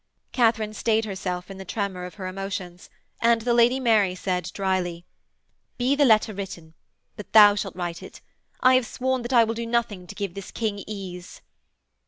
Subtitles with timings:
[0.31, 2.89] Katharine stayed herself in the tremor of her emotions,
[3.21, 5.05] and the Lady Mary said drily:
[5.77, 6.73] 'Be the letter written.
[7.15, 8.19] But thou shalt write it.
[8.61, 11.41] I have sworn that I will do nothing to give this King ease.'